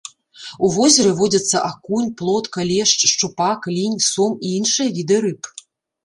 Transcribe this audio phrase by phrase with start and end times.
[0.67, 5.51] У возеры водзяцца акунь, плотка, лешч, шчупак, лінь, сом і іншыя віды рыб.